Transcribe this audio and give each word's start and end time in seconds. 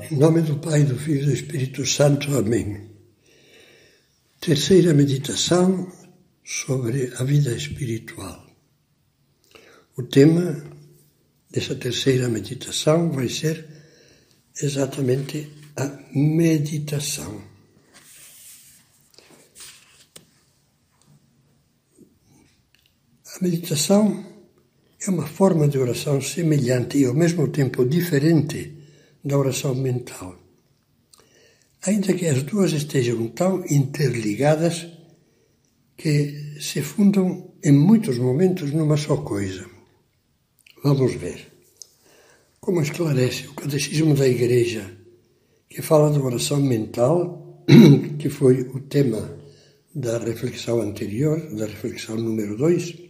Em 0.00 0.16
nome 0.16 0.42
do 0.42 0.56
Pai, 0.58 0.84
do 0.84 0.96
Filho 0.96 1.22
e 1.22 1.26
do 1.26 1.32
Espírito 1.32 1.84
Santo. 1.84 2.36
Amém. 2.36 2.88
Terceira 4.40 4.94
meditação 4.94 5.92
sobre 6.44 7.12
a 7.16 7.24
vida 7.24 7.50
espiritual. 7.52 8.46
O 9.96 10.04
tema 10.04 10.64
dessa 11.50 11.74
terceira 11.74 12.28
meditação 12.28 13.10
vai 13.10 13.28
ser 13.28 13.66
exatamente 14.62 15.50
a 15.76 15.90
meditação. 16.14 17.42
A 23.34 23.42
meditação 23.42 24.24
é 25.04 25.10
uma 25.10 25.26
forma 25.26 25.66
de 25.66 25.76
oração 25.76 26.20
semelhante 26.20 26.98
e 26.98 27.04
ao 27.04 27.14
mesmo 27.14 27.48
tempo 27.48 27.84
diferente 27.84 28.77
da 29.24 29.38
oração 29.38 29.74
mental. 29.74 30.36
Ainda 31.86 32.12
que 32.14 32.26
as 32.26 32.42
duas 32.42 32.72
estejam 32.72 33.28
tão 33.28 33.64
interligadas 33.66 34.86
que 35.96 36.58
se 36.60 36.82
fundam 36.82 37.52
em 37.62 37.72
muitos 37.72 38.18
momentos 38.18 38.72
numa 38.72 38.96
só 38.96 39.16
coisa. 39.18 39.66
Vamos 40.82 41.14
ver. 41.14 41.46
Como 42.60 42.82
esclarece 42.82 43.46
o 43.48 43.54
Catecismo 43.54 44.14
da 44.14 44.26
Igreja, 44.26 44.90
que 45.68 45.82
fala 45.82 46.10
da 46.10 46.20
oração 46.20 46.60
mental, 46.60 47.64
que 48.18 48.28
foi 48.28 48.62
o 48.62 48.80
tema 48.80 49.38
da 49.94 50.18
reflexão 50.18 50.80
anterior, 50.80 51.40
da 51.54 51.66
reflexão 51.66 52.16
número 52.16 52.56
2, 52.56 53.08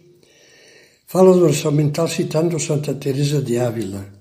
Fala 1.11 1.33
da 1.33 1.45
oração 1.45 1.73
mental 1.73 2.07
citando 2.07 2.61
Santa 2.61 2.93
Teresa 2.93 3.41
de 3.41 3.59
Ávila. 3.59 4.18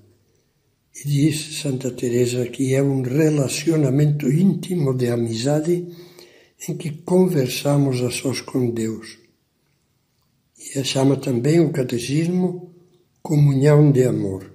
Diz 1.04 1.60
Santa 1.60 1.92
Teresa 1.92 2.46
que 2.48 2.74
é 2.74 2.82
um 2.82 3.02
relacionamento 3.02 4.28
íntimo 4.30 4.92
de 4.92 5.08
amizade 5.08 5.86
em 6.68 6.76
que 6.76 6.90
conversamos 6.90 8.02
a 8.02 8.10
sós 8.10 8.40
com 8.40 8.70
Deus. 8.70 9.16
E 10.58 10.82
chama 10.82 11.16
também 11.16 11.60
o 11.60 11.70
catecismo 11.70 12.74
comunhão 13.22 13.92
de 13.92 14.02
amor. 14.04 14.52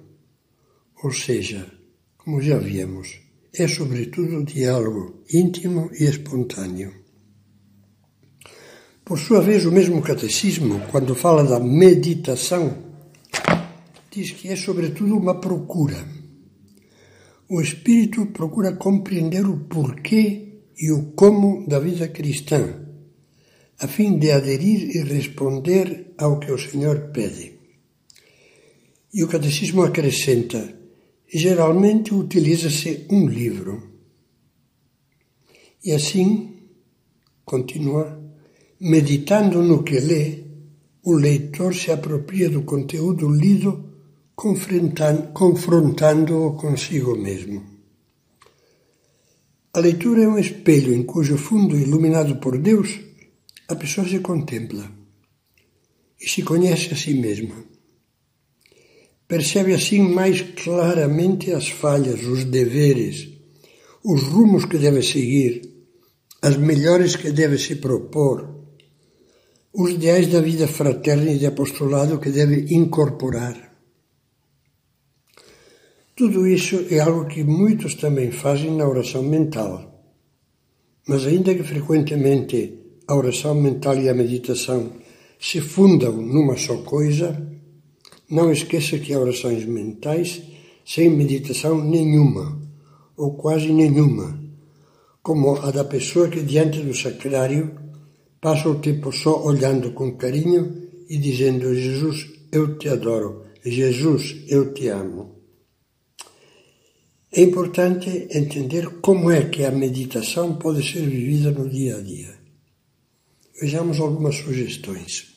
Ou 1.02 1.10
seja, 1.10 1.66
como 2.18 2.42
já 2.42 2.58
vimos, 2.58 3.20
é 3.54 3.66
sobretudo 3.66 4.44
diálogo 4.44 5.22
íntimo 5.32 5.90
e 5.98 6.04
espontâneo. 6.04 6.92
Por 9.02 9.18
sua 9.18 9.40
vez, 9.40 9.64
o 9.64 9.72
mesmo 9.72 10.02
catecismo, 10.02 10.80
quando 10.90 11.14
fala 11.14 11.42
da 11.42 11.58
meditação, 11.58 12.84
diz 14.10 14.30
que 14.32 14.48
é 14.48 14.56
sobretudo 14.56 15.16
uma 15.16 15.40
procura. 15.40 16.23
O 17.48 17.60
espírito 17.60 18.26
procura 18.26 18.76
compreender 18.76 19.46
o 19.46 19.58
porquê 19.64 20.60
e 20.76 20.90
o 20.90 21.12
como 21.12 21.66
da 21.68 21.78
vida 21.78 22.08
cristã, 22.08 22.86
a 23.78 23.86
fim 23.86 24.18
de 24.18 24.30
aderir 24.30 24.96
e 24.96 25.02
responder 25.02 26.14
ao 26.18 26.38
que 26.40 26.50
o 26.50 26.58
Senhor 26.58 27.10
pede. 27.12 27.58
E 29.12 29.22
o 29.22 29.28
catecismo 29.28 29.82
acrescenta: 29.82 30.76
geralmente 31.32 32.14
utiliza-se 32.14 33.06
um 33.10 33.28
livro. 33.28 33.90
E 35.84 35.92
assim, 35.92 36.56
continua, 37.44 38.24
Meditando 38.80 39.62
no 39.62 39.82
que 39.82 39.98
lê, 39.98 40.44
o 41.02 41.14
leitor 41.14 41.74
se 41.74 41.90
apropria 41.90 42.50
do 42.50 42.64
conteúdo 42.64 43.30
lido, 43.30 43.93
confrontando-o 44.36 46.54
consigo 46.54 47.16
mesmo. 47.16 47.64
A 49.72 49.80
leitura 49.80 50.22
é 50.22 50.28
um 50.28 50.38
espelho 50.38 50.94
em 50.94 51.02
cujo 51.02 51.36
fundo, 51.36 51.76
iluminado 51.76 52.36
por 52.36 52.56
Deus, 52.58 53.00
a 53.66 53.74
pessoa 53.74 54.06
se 54.06 54.20
contempla 54.20 54.88
e 56.20 56.28
se 56.28 56.42
conhece 56.42 56.92
a 56.92 56.96
si 56.96 57.14
mesma. 57.14 57.64
Percebe 59.26 59.74
assim 59.74 60.00
mais 60.00 60.42
claramente 60.42 61.50
as 61.50 61.68
falhas, 61.68 62.24
os 62.24 62.44
deveres, 62.44 63.28
os 64.04 64.22
rumos 64.22 64.66
que 64.66 64.78
deve 64.78 65.02
seguir, 65.02 65.62
as 66.42 66.56
melhores 66.56 67.16
que 67.16 67.32
deve 67.32 67.58
se 67.58 67.76
propor, 67.76 68.54
os 69.72 69.90
ideais 69.90 70.28
da 70.28 70.40
vida 70.40 70.68
fraterna 70.68 71.32
e 71.32 71.38
de 71.38 71.46
apostolado 71.46 72.20
que 72.20 72.30
deve 72.30 72.72
incorporar. 72.72 73.73
Tudo 76.16 76.46
isso 76.46 76.86
é 76.90 77.00
algo 77.00 77.26
que 77.26 77.42
muitos 77.42 77.94
também 77.94 78.30
fazem 78.30 78.70
na 78.76 78.86
oração 78.86 79.22
mental. 79.22 79.90
Mas, 81.06 81.26
ainda 81.26 81.54
que 81.54 81.62
frequentemente 81.62 82.78
a 83.06 83.14
oração 83.14 83.54
mental 83.54 83.96
e 83.98 84.08
a 84.08 84.14
meditação 84.14 84.92
se 85.38 85.60
fundam 85.60 86.12
numa 86.12 86.56
só 86.56 86.78
coisa, 86.78 87.46
não 88.30 88.50
esqueça 88.50 88.98
que 88.98 89.12
há 89.12 89.18
orações 89.18 89.64
mentais 89.64 90.42
sem 90.86 91.10
meditação 91.10 91.82
nenhuma, 91.82 92.60
ou 93.16 93.34
quase 93.34 93.72
nenhuma, 93.72 94.40
como 95.22 95.56
a 95.56 95.70
da 95.70 95.84
pessoa 95.84 96.28
que 96.28 96.42
diante 96.42 96.80
do 96.80 96.94
sacrário 96.94 97.84
Passa 98.44 98.68
o 98.68 98.74
tempo 98.74 99.10
só 99.10 99.42
olhando 99.42 99.92
com 99.92 100.18
carinho 100.18 100.90
e 101.08 101.16
dizendo: 101.16 101.74
Jesus, 101.74 102.26
eu 102.52 102.76
te 102.76 102.90
adoro. 102.90 103.44
Jesus, 103.64 104.44
eu 104.48 104.74
te 104.74 104.88
amo. 104.88 105.33
É 107.36 107.40
importante 107.42 108.28
entender 108.30 109.00
como 109.00 109.30
é 109.30 109.48
que 109.48 109.64
a 109.64 109.70
meditação 109.70 110.56
pode 110.56 110.82
ser 110.88 111.02
vivida 111.02 111.50
no 111.50 111.68
dia 111.68 111.96
a 111.96 112.00
dia. 112.00 112.34
Vejamos 113.60 113.98
algumas 113.98 114.36
sugestões. 114.36 115.34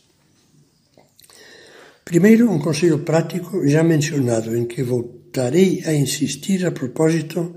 Primeiro, 2.05 2.51
um 2.51 2.59
conselho 2.59 2.99
prático 2.99 3.67
já 3.67 3.83
mencionado, 3.83 4.55
em 4.55 4.65
que 4.65 4.83
voltarei 4.83 5.83
a 5.85 5.93
insistir 5.93 6.65
a 6.65 6.71
propósito 6.71 7.55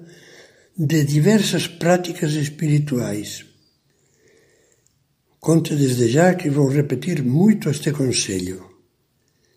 de 0.76 1.04
diversas 1.04 1.68
práticas 1.68 2.32
espirituais 2.32 3.50
Conte 5.40 5.74
desde 5.74 6.06
já 6.06 6.34
que 6.34 6.50
vou 6.50 6.68
repetir 6.68 7.22
muito 7.22 7.70
este 7.70 7.92
conselho. 7.92 8.62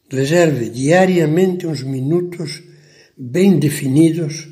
Reserve 0.09 0.69
diariamente 0.69 1.67
uns 1.67 1.83
minutos 1.83 2.63
bem 3.17 3.59
definidos 3.59 4.47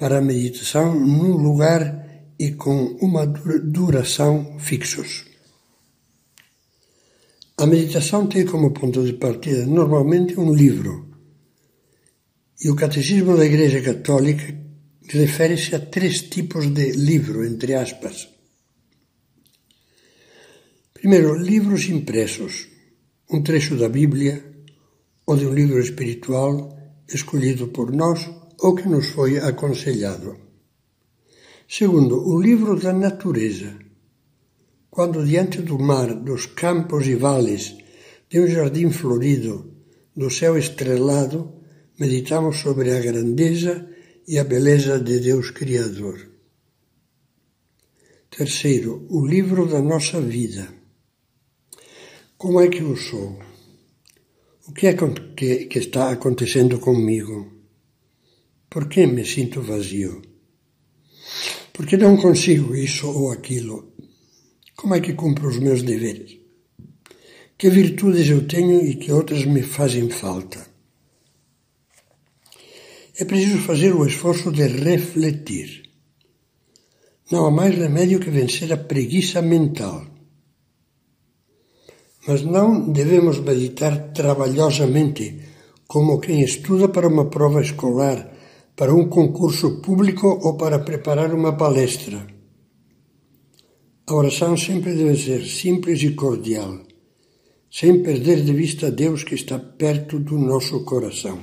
para 0.00 0.16
a 0.16 0.22
meditação 0.22 0.98
num 0.98 1.36
lugar 1.36 2.24
e 2.38 2.52
com 2.52 2.96
uma 3.02 3.26
duração 3.26 4.58
fixos. 4.58 5.26
A 7.58 7.66
meditação 7.66 8.26
tem 8.26 8.46
como 8.46 8.70
ponto 8.70 9.04
de 9.04 9.12
partida 9.12 9.66
normalmente 9.66 10.40
um 10.40 10.54
livro. 10.54 11.06
E 12.64 12.70
o 12.70 12.74
Catecismo 12.74 13.36
da 13.36 13.44
Igreja 13.44 13.82
Católica 13.82 14.58
refere-se 15.06 15.74
a 15.74 15.78
três 15.78 16.22
tipos 16.22 16.72
de 16.72 16.92
livro, 16.92 17.44
entre 17.44 17.74
aspas. 17.74 18.26
Primeiro, 20.94 21.34
livros 21.34 21.90
impressos, 21.90 22.68
um 23.30 23.42
trecho 23.42 23.76
da 23.76 23.88
Bíblia 23.90 24.42
ou 25.26 25.36
de 25.36 25.44
um 25.44 25.52
livro 25.52 25.78
espiritual 25.78 26.74
escolhido 27.06 27.68
por 27.68 27.92
nós 27.92 28.39
ou 28.62 28.74
que 28.74 28.88
nos 28.88 29.06
foi 29.08 29.38
aconselhado. 29.38 30.36
Segundo, 31.68 32.16
o 32.28 32.40
livro 32.40 32.78
da 32.78 32.92
natureza. 32.92 33.78
Quando 34.90 35.24
diante 35.24 35.62
do 35.62 35.78
mar, 35.78 36.12
dos 36.14 36.46
campos 36.46 37.06
e 37.06 37.14
vales, 37.14 37.76
de 38.28 38.40
um 38.40 38.46
jardim 38.46 38.90
florido, 38.90 39.54
do 40.14 40.28
céu 40.28 40.58
estrelado, 40.58 41.52
meditamos 41.98 42.58
sobre 42.58 42.90
a 42.92 43.00
grandeza 43.00 43.88
e 44.26 44.38
a 44.38 44.44
beleza 44.44 44.98
de 44.98 45.20
Deus 45.20 45.50
Criador. 45.50 46.28
Terceiro, 48.28 49.06
o 49.08 49.26
livro 49.26 49.66
da 49.66 49.80
nossa 49.80 50.20
vida. 50.20 50.68
Como 52.36 52.60
é 52.60 52.68
que 52.68 52.80
eu 52.80 52.96
sou? 52.96 53.38
O 54.68 54.72
que 54.72 54.86
é 54.86 54.94
que 54.94 55.78
está 55.78 56.10
acontecendo 56.10 56.78
comigo? 56.78 57.59
Por 58.70 58.88
que 58.88 59.06
me 59.06 59.24
sinto 59.24 59.60
vazio? 59.60 60.22
Por 61.72 61.86
que 61.86 61.96
não 61.96 62.16
consigo 62.16 62.74
isso 62.74 63.08
ou 63.10 63.32
aquilo? 63.32 63.92
Como 64.76 64.94
é 64.94 65.00
que 65.00 65.14
cumpro 65.14 65.48
os 65.48 65.58
meus 65.58 65.82
deveres? 65.82 66.38
Que 67.58 67.68
virtudes 67.68 68.28
eu 68.28 68.46
tenho 68.46 68.80
e 68.80 68.94
que 68.94 69.12
outras 69.12 69.44
me 69.44 69.62
fazem 69.62 70.08
falta? 70.08 70.66
É 73.18 73.24
preciso 73.24 73.58
fazer 73.58 73.92
o 73.92 74.06
esforço 74.06 74.50
de 74.50 74.66
refletir. 74.66 75.82
Não 77.30 77.44
há 77.46 77.50
mais 77.50 77.76
remédio 77.76 78.20
que 78.20 78.30
vencer 78.30 78.72
a 78.72 78.76
preguiça 78.76 79.42
mental 79.42 80.10
mas 82.26 82.42
não 82.42 82.92
devemos 82.92 83.38
meditar 83.40 84.12
trabalhosamente 84.12 85.40
como 85.86 86.20
quem 86.20 86.42
estuda 86.42 86.88
para 86.88 87.08
uma 87.08 87.28
prova 87.28 87.60
escolar, 87.60 88.30
para 88.80 88.94
um 88.94 89.10
concurso 89.10 89.82
público 89.82 90.26
ou 90.42 90.56
para 90.56 90.78
preparar 90.78 91.34
uma 91.34 91.54
palestra. 91.54 92.26
A 94.06 94.14
oração 94.14 94.56
sempre 94.56 94.94
deve 94.94 95.18
ser 95.18 95.44
simples 95.44 96.02
e 96.02 96.12
cordial, 96.12 96.80
sem 97.70 98.02
perder 98.02 98.42
de 98.42 98.54
vista 98.54 98.90
Deus 98.90 99.22
que 99.22 99.34
está 99.34 99.58
perto 99.58 100.18
do 100.18 100.38
nosso 100.38 100.82
coração. 100.82 101.40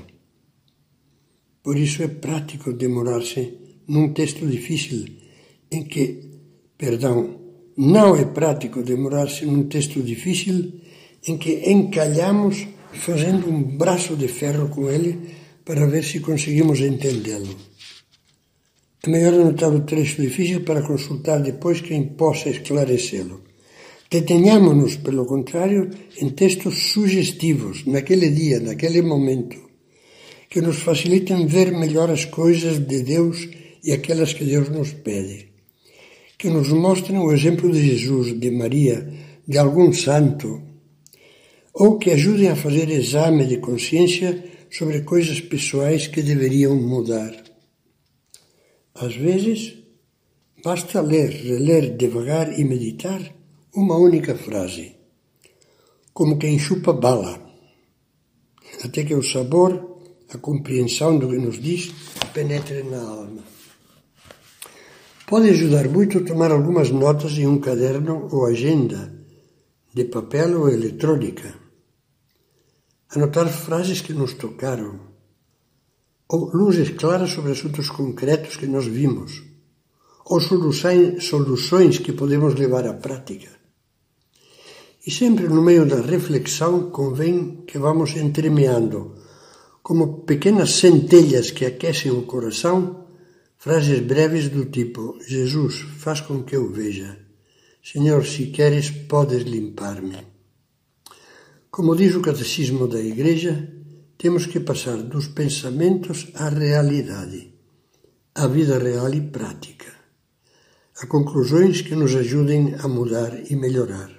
Por 1.61 1.77
isso 1.77 2.01
é 2.01 2.07
prático 2.07 2.73
demorar-se 2.73 3.53
num 3.87 4.13
texto 4.13 4.47
difícil 4.47 5.05
em 5.71 5.83
que, 5.83 6.39
perdão, 6.75 7.39
não 7.77 8.15
é 8.15 8.25
prático 8.25 8.81
demorar-se 8.81 9.45
num 9.45 9.65
texto 9.65 10.01
difícil 10.01 10.73
em 11.27 11.37
que 11.37 11.69
encalhamos 11.69 12.67
fazendo 12.93 13.47
um 13.47 13.61
braço 13.61 14.15
de 14.15 14.27
ferro 14.27 14.69
com 14.69 14.89
ele 14.89 15.36
para 15.67 15.85
ver 15.85 16.05
se 16.05 16.21
conseguimos 16.21 16.79
entendê-lo. 16.79 17.53
É 19.03 19.09
melhor 19.09 19.33
anotar 19.33 19.69
o 19.69 19.81
trecho 19.81 20.21
difícil 20.21 20.61
para 20.63 20.81
consultar 20.81 21.41
depois 21.41 21.81
quem 21.81 22.03
possa 22.03 22.47
esclarecê-lo. 22.49 23.43
Detenhamos-nos, 24.09 24.95
pelo 24.95 25.25
contrário, 25.25 25.89
em 26.21 26.29
textos 26.29 26.93
sugestivos, 26.93 27.85
naquele 27.85 28.29
dia, 28.29 28.61
naquele 28.61 29.01
momento, 29.01 29.57
que 30.49 30.61
nos 30.61 30.77
facilitem 30.77 31.45
ver 31.45 31.73
melhor 31.73 32.09
as 32.09 32.23
coisas 32.23 32.79
de 32.79 33.03
Deus 33.03 33.49
e 33.83 33.91
aquelas 33.91 34.31
que 34.31 34.45
Deus 34.45 34.69
nos 34.69 34.93
pede. 34.93 35.49
Que 36.37 36.49
nos 36.49 36.69
mostrem 36.69 37.19
o 37.19 37.33
exemplo 37.33 37.69
de 37.69 37.85
Jesus, 37.85 38.39
de 38.39 38.51
Maria, 38.51 39.05
de 39.45 39.57
algum 39.57 39.91
santo, 39.91 40.61
ou 41.73 41.97
que 41.97 42.11
ajudem 42.11 42.47
a 42.47 42.55
fazer 42.55 42.89
exame 42.89 43.45
de 43.45 43.57
consciência 43.57 44.46
sobre 44.71 45.01
coisas 45.01 45.39
pessoais 45.41 46.07
que 46.07 46.21
deveriam 46.21 46.75
mudar. 46.75 47.33
Às 48.95 49.15
vezes, 49.15 49.77
basta 50.63 51.01
ler, 51.01 51.29
reler 51.29 51.95
devagar 51.95 52.59
e 52.59 52.63
meditar 52.63 53.21
uma 53.75 53.97
única 53.97 54.35
frase, 54.35 54.95
como 56.13 56.37
quem 56.37 56.57
chupa 56.57 56.93
bala, 56.93 57.39
até 58.83 59.03
que 59.03 59.13
o 59.13 59.23
sabor, 59.23 60.01
a 60.29 60.37
compreensão 60.37 61.17
do 61.17 61.29
que 61.29 61.37
nos 61.37 61.61
diz, 61.61 61.91
penetre 62.33 62.83
na 62.83 63.01
alma. 63.01 63.43
Pode 65.27 65.49
ajudar 65.49 65.87
muito 65.89 66.23
tomar 66.23 66.51
algumas 66.51 66.89
notas 66.89 67.37
em 67.37 67.45
um 67.45 67.59
caderno 67.59 68.27
ou 68.31 68.45
agenda, 68.45 69.13
de 69.93 70.05
papel 70.05 70.61
ou 70.61 70.69
eletrônica 70.69 71.66
anotar 73.17 73.49
frases 73.49 73.99
que 73.99 74.13
nos 74.13 74.33
tocaram, 74.35 74.99
ou 76.29 76.51
luzes 76.53 76.89
claras 76.91 77.31
sobre 77.31 77.51
assuntos 77.51 77.89
concretos 77.89 78.55
que 78.55 78.67
nós 78.67 78.85
vimos, 78.85 79.43
ou 80.23 80.39
soluções 80.39 81.97
que 81.97 82.13
podemos 82.13 82.53
levar 82.53 82.85
à 82.85 82.93
prática. 82.93 83.49
E 85.05 85.09
sempre 85.09 85.47
no 85.47 85.63
meio 85.63 85.85
da 85.85 86.01
reflexão 86.01 86.91
convém 86.91 87.63
que 87.65 87.79
vamos 87.79 88.15
entremeando, 88.15 89.15
como 89.81 90.19
pequenas 90.23 90.71
centelhas 90.71 91.49
que 91.49 91.65
aquecem 91.65 92.11
o 92.11 92.23
coração, 92.23 93.07
frases 93.57 94.01
breves 94.01 94.49
do 94.49 94.65
tipo: 94.65 95.17
Jesus, 95.25 95.75
faz 95.97 96.19
com 96.21 96.43
que 96.43 96.55
eu 96.55 96.69
veja. 96.69 97.17
Senhor, 97.81 98.25
se 98.25 98.47
queres, 98.47 98.91
podes 98.91 99.43
limpar-me. 99.43 100.36
Como 101.77 101.95
diz 101.95 102.15
o 102.15 102.21
Catecismo 102.21 102.87
da 102.87 102.99
Igreja, 102.99 103.71
temos 104.17 104.47
que 104.47 104.59
passar 104.59 104.97
dos 104.97 105.27
pensamentos 105.27 106.31
à 106.33 106.49
realidade, 106.49 107.53
à 108.33 108.47
vida 108.47 108.79
real 108.79 109.13
e 109.13 109.21
prática, 109.21 109.85
a 110.99 111.05
conclusões 111.05 111.81
que 111.81 111.93
nos 111.93 112.15
ajudem 112.15 112.73
a 112.79 112.87
mudar 112.87 113.31
e 113.51 113.55
melhorar. 113.55 114.09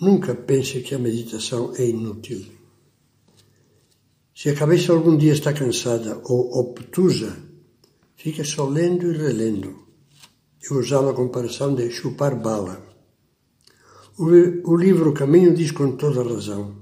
Nunca 0.00 0.36
pense 0.36 0.82
que 0.82 0.94
a 0.94 1.00
meditação 1.00 1.74
é 1.74 1.88
inútil. 1.88 2.46
Se 4.32 4.50
a 4.50 4.54
cabeça 4.54 4.92
algum 4.92 5.16
dia 5.16 5.32
está 5.32 5.52
cansada 5.52 6.22
ou 6.26 6.60
obtusa, 6.60 7.36
fique 8.14 8.44
só 8.44 8.68
lendo 8.68 9.12
e 9.12 9.16
relendo. 9.18 9.82
Eu 10.62 10.78
usava 10.78 11.10
a 11.10 11.14
comparação 11.14 11.74
de 11.74 11.90
chupar 11.90 12.40
bala. 12.40 12.87
O 14.20 14.76
livro 14.76 15.12
Caminho 15.12 15.54
diz 15.54 15.70
com 15.70 15.92
toda 15.96 16.24
razão: 16.24 16.74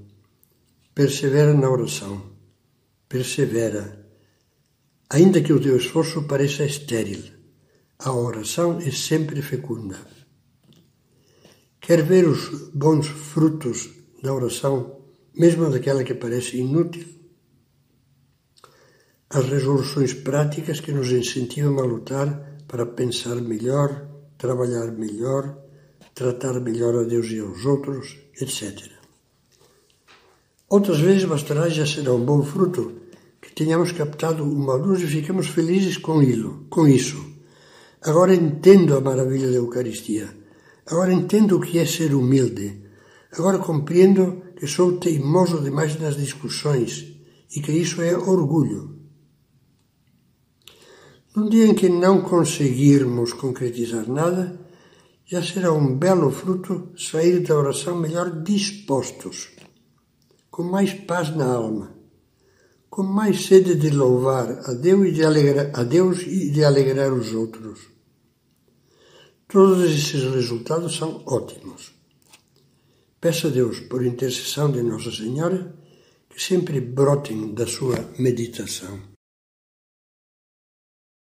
persevera 0.95 1.53
na 1.53 1.69
oração, 1.69 2.31
persevera. 3.07 4.09
Ainda 5.07 5.43
que 5.43 5.53
o 5.53 5.61
teu 5.61 5.77
esforço 5.77 6.23
pareça 6.23 6.65
estéril, 6.65 7.23
a 7.99 8.11
oração 8.11 8.79
é 8.79 8.89
sempre 8.89 9.39
fecunda. 9.43 9.99
Quer 11.79 12.01
ver 12.01 12.27
os 12.27 12.71
bons 12.73 13.05
frutos 13.05 13.87
da 14.23 14.33
oração, 14.33 15.03
mesmo 15.35 15.69
daquela 15.69 16.03
que 16.03 16.15
parece 16.15 16.57
inútil? 16.57 17.07
As 19.29 19.45
resoluções 19.47 20.11
práticas 20.11 20.79
que 20.79 20.91
nos 20.91 21.11
incentivam 21.11 21.77
a 21.81 21.85
lutar 21.85 22.57
para 22.67 22.83
pensar 22.83 23.35
melhor, 23.35 24.09
trabalhar 24.39 24.91
melhor, 24.91 25.66
tratar 26.17 26.59
melhor 26.59 26.95
a 26.95 27.03
Deus 27.03 27.27
e 27.29 27.39
aos 27.39 27.63
outros, 27.63 28.17
etc. 28.41 28.89
Outras 30.67 30.99
vezes 30.99 31.25
bastará 31.25 31.69
já 31.69 31.85
será 31.85 32.11
um 32.11 32.25
bom 32.25 32.41
fruto 32.41 32.91
que 33.39 33.53
tenhamos 33.53 33.91
captado 33.91 34.43
uma 34.43 34.73
luz 34.73 34.99
e 35.03 35.07
ficamos 35.07 35.47
felizes 35.47 35.95
com, 35.97 36.19
isso. 36.87 37.23
Agora 38.01 38.33
entendo 38.33 38.97
a 38.97 39.01
maravilha 39.01 39.51
da 39.51 39.57
Eucaristia. 39.57 40.27
Agora 40.87 41.13
entendo 41.13 41.57
o 41.57 41.61
que 41.61 41.77
é 41.77 41.85
ser 41.85 42.15
humilde. 42.15 42.81
Agora 43.37 43.59
compreendo 43.59 44.41
que 44.55 44.65
sou 44.65 44.97
teimoso 44.97 45.61
demais 45.61 45.99
nas 45.99 46.17
discussões 46.17 47.13
e 47.55 47.61
que 47.61 47.71
isso 47.71 48.01
é 48.01 48.17
orgulho. 48.17 48.97
Num 51.35 51.47
dia 51.47 51.67
em 51.67 51.75
que 51.75 51.87
não 51.87 52.21
conseguirmos 52.21 53.33
concretizar 53.33 54.09
nada, 54.09 54.66
já 55.29 55.43
será 55.43 55.73
um 55.73 55.97
belo 55.97 56.31
fruto 56.31 56.93
sair 56.97 57.41
da 57.41 57.53
oração 57.53 57.99
melhor 57.99 58.43
dispostos, 58.43 59.49
com 60.49 60.63
mais 60.63 60.93
paz 60.93 61.35
na 61.35 61.45
alma, 61.45 61.93
com 62.89 63.03
mais 63.03 63.45
sede 63.45 63.75
de 63.75 63.89
louvar 63.89 64.47
a 64.65 64.73
Deus 64.73 65.09
e 65.09 65.11
de 65.11 65.25
alegrar, 65.25 65.69
a 65.73 65.83
Deus 65.83 66.21
e 66.21 66.49
de 66.49 66.63
alegrar 66.63 67.11
os 67.11 67.33
outros. 67.33 67.89
Todos 69.49 69.83
esses 69.83 70.23
resultados 70.33 70.95
são 70.95 71.21
ótimos. 71.25 71.93
Peço 73.19 73.47
a 73.47 73.49
Deus, 73.49 73.81
por 73.81 74.05
intercessão 74.05 74.71
de 74.71 74.81
Nossa 74.81 75.11
Senhora, 75.11 75.75
que 76.29 76.41
sempre 76.41 76.79
brotem 76.79 77.53
da 77.53 77.67
sua 77.67 78.13
meditação. 78.17 79.16